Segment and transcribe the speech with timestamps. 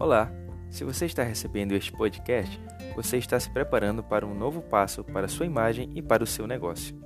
[0.00, 0.32] Olá!
[0.70, 2.58] Se você está recebendo este podcast,
[2.96, 6.26] você está se preparando para um novo passo para a sua imagem e para o
[6.26, 6.98] seu negócio.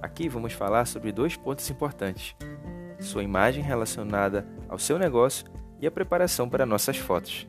[0.00, 2.34] Aqui vamos falar sobre dois pontos importantes:
[3.00, 5.44] sua imagem relacionada ao seu negócio
[5.78, 7.46] e a preparação para nossas fotos.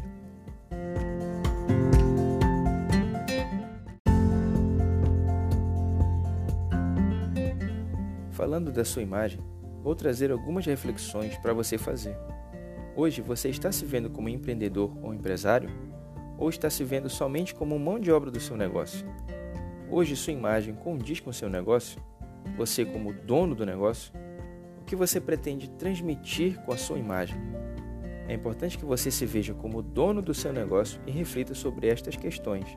[8.31, 9.39] Falando da sua imagem,
[9.81, 12.17] vou trazer algumas reflexões para você fazer.
[13.01, 15.69] Hoje você está se vendo como empreendedor ou empresário?
[16.37, 19.07] Ou está se vendo somente como mão de obra do seu negócio?
[19.89, 22.03] Hoje sua imagem condiz com o seu negócio?
[22.57, 24.11] Você, como dono do negócio?
[24.81, 27.37] O que você pretende transmitir com a sua imagem?
[28.27, 32.17] É importante que você se veja como dono do seu negócio e reflita sobre estas
[32.17, 32.67] questões,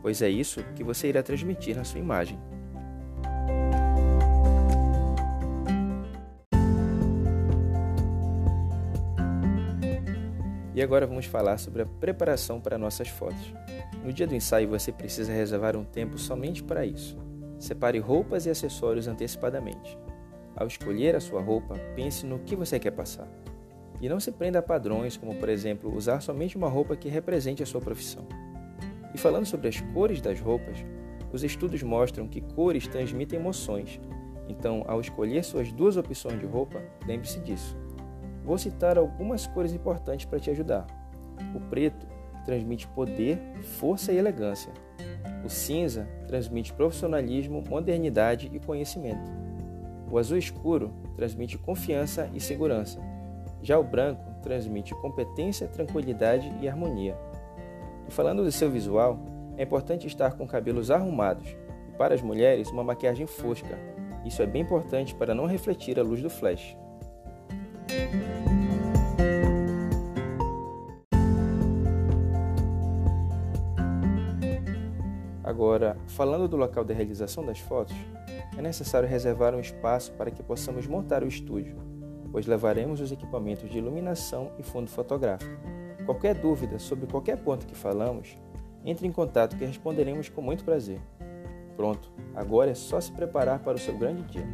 [0.00, 2.38] pois é isso que você irá transmitir na sua imagem.
[10.74, 13.54] E agora vamos falar sobre a preparação para nossas fotos.
[14.04, 17.16] No dia do ensaio você precisa reservar um tempo somente para isso.
[17.60, 19.96] Separe roupas e acessórios antecipadamente.
[20.56, 23.28] Ao escolher a sua roupa, pense no que você quer passar.
[24.00, 27.62] E não se prenda a padrões, como por exemplo usar somente uma roupa que represente
[27.62, 28.26] a sua profissão.
[29.14, 30.84] E falando sobre as cores das roupas,
[31.32, 34.00] os estudos mostram que cores transmitem emoções.
[34.48, 37.76] Então, ao escolher suas duas opções de roupa, lembre-se disso.
[38.44, 40.86] Vou citar algumas cores importantes para te ajudar.
[41.54, 42.06] O preto
[42.44, 43.38] transmite poder,
[43.78, 44.70] força e elegância.
[45.44, 49.30] O cinza transmite profissionalismo, modernidade e conhecimento.
[50.10, 53.00] O azul escuro transmite confiança e segurança.
[53.62, 57.16] Já o branco transmite competência, tranquilidade e harmonia.
[58.06, 59.18] E falando do seu visual,
[59.56, 61.56] é importante estar com cabelos arrumados
[61.88, 63.78] e para as mulheres uma maquiagem fosca.
[64.24, 66.76] Isso é bem importante para não refletir a luz do flash.
[75.54, 77.94] Agora, falando do local da realização das fotos,
[78.58, 81.76] é necessário reservar um espaço para que possamos montar o estúdio,
[82.32, 85.54] pois levaremos os equipamentos de iluminação e fundo fotográfico.
[86.04, 88.36] Qualquer dúvida sobre qualquer ponto que falamos,
[88.84, 91.00] entre em contato que responderemos com muito prazer.
[91.76, 94.46] Pronto, agora é só se preparar para o seu grande dia.